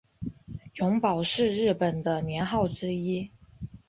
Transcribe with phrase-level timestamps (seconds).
[0.77, 3.29] 永保是日本的年号之一。